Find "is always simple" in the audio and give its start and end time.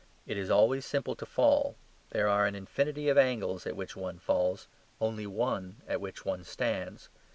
0.35-1.15